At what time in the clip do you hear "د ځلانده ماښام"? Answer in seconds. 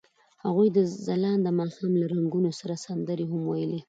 0.77-1.91